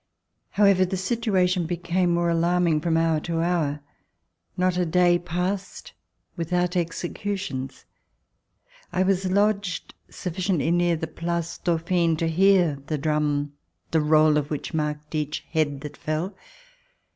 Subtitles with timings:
[0.53, 3.81] HOWEVER, the situation became more alarm ln{T from hour to hour.
[4.57, 5.93] Not a day passed
[6.35, 7.85] w ithout executions.
[8.91, 13.53] I was lodged sufficiently near the Place Dauphine to hear the drum,
[13.91, 16.33] the roll of which marked each head that fell.